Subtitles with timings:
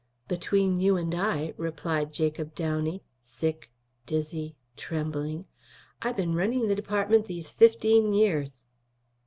[0.27, 3.69] "Between you and I," replied Jacob Downey, sick,
[4.07, 5.45] dizzy, trembling,
[6.01, 8.65] "I been running the department these fifteen years."